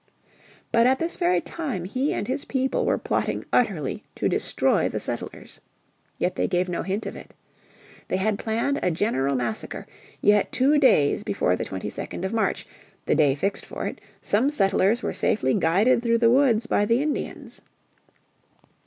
But 0.71 0.87
at 0.87 0.97
this 0.97 1.15
very 1.15 1.41
time 1.41 1.85
he 1.85 2.11
and 2.11 2.27
his 2.27 2.43
people 2.43 2.87
were 2.87 2.97
plotting 2.97 3.45
utterly 3.53 4.03
to 4.15 4.27
destroy 4.27 4.89
the 4.89 4.99
settlers. 4.99 5.59
Yet 6.17 6.35
they 6.35 6.47
gave 6.47 6.67
no 6.67 6.81
hint 6.81 7.05
of 7.05 7.15
it. 7.15 7.35
They 8.07 8.17
had 8.17 8.39
planned 8.39 8.79
a 8.81 8.89
general 8.89 9.35
massacre, 9.35 9.85
yet 10.19 10.51
two 10.51 10.79
days 10.79 11.21
before 11.21 11.55
the 11.55 11.65
22nd 11.65 12.25
of 12.25 12.33
March, 12.33 12.65
the 13.05 13.13
day 13.13 13.35
fixed 13.35 13.63
for 13.63 13.85
it, 13.85 14.01
some 14.23 14.49
settlers 14.49 15.03
were 15.03 15.13
safely 15.13 15.53
guided 15.53 16.01
through 16.01 16.17
the 16.17 16.31
woods 16.31 16.65
by 16.65 16.83
the 16.85 16.99
Indians. 17.03 17.61